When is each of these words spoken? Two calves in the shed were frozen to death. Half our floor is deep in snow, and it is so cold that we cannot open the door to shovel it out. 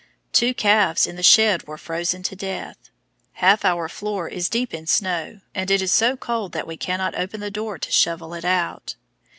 Two 0.31 0.55
calves 0.55 1.05
in 1.05 1.15
the 1.15 1.21
shed 1.21 1.67
were 1.67 1.77
frozen 1.77 2.23
to 2.23 2.35
death. 2.35 2.89
Half 3.33 3.63
our 3.63 3.87
floor 3.87 4.27
is 4.27 4.49
deep 4.49 4.73
in 4.73 4.87
snow, 4.87 5.41
and 5.53 5.69
it 5.69 5.79
is 5.79 5.91
so 5.91 6.17
cold 6.17 6.53
that 6.53 6.65
we 6.65 6.75
cannot 6.75 7.13
open 7.13 7.39
the 7.39 7.51
door 7.51 7.77
to 7.77 7.91
shovel 7.91 8.33
it 8.33 8.43
out. 8.43 8.95